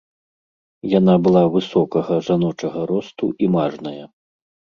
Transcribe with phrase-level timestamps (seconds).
[0.99, 4.03] Яна была высокага жаночага росту і мажная.